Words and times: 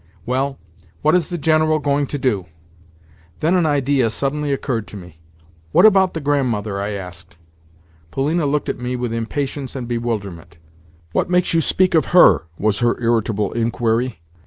Well, 0.25 0.57
what 1.03 1.13
is 1.13 1.29
the 1.29 1.37
General 1.37 1.77
going 1.77 2.07
to 2.07 2.17
do?" 2.17 2.47
Then 3.39 3.53
an 3.53 3.67
idea 3.67 4.09
suddenly 4.09 4.51
occurred 4.51 4.87
to 4.87 4.97
me. 4.97 5.19
"What 5.73 5.85
about 5.85 6.15
the 6.15 6.19
Grandmother?" 6.19 6.81
I 6.81 6.89
asked. 6.93 7.35
Polina 8.09 8.47
looked 8.47 8.67
at 8.67 8.79
me 8.79 8.95
with 8.95 9.13
impatience 9.13 9.75
and 9.75 9.87
bewilderment. 9.87 10.57
"What 11.11 11.29
makes 11.29 11.53
you 11.53 11.61
speak 11.61 11.93
of 11.93 12.05
her?" 12.17 12.45
was 12.57 12.79
her 12.79 12.99
irritable 12.99 13.53
inquiry. 13.53 14.21